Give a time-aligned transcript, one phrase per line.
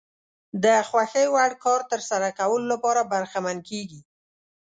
[0.63, 4.01] د خوښې وړ کار ترسره کولو لپاره برخمن کېږي.